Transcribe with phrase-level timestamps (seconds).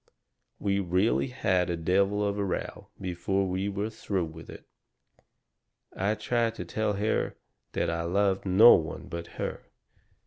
[0.57, 4.65] We really had a devil of a row before we were through with it.
[5.95, 7.35] I tried to tell her
[7.73, 9.61] that I loved no one but her.